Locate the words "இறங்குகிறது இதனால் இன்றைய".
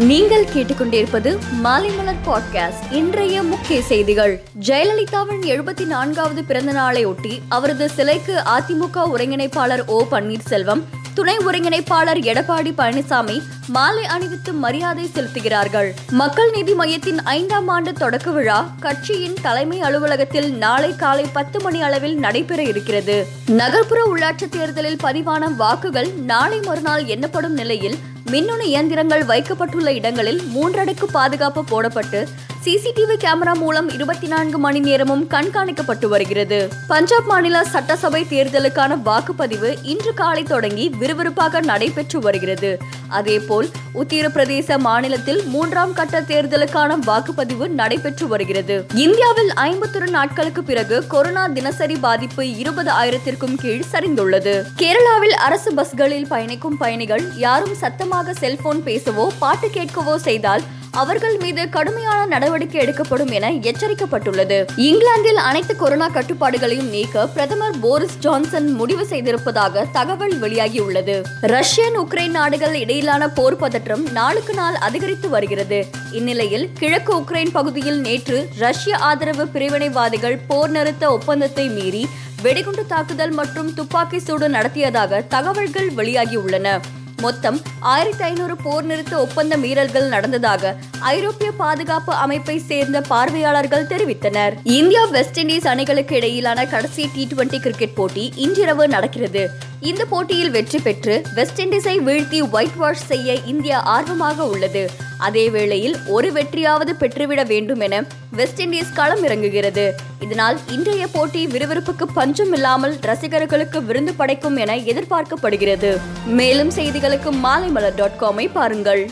109.24-111.06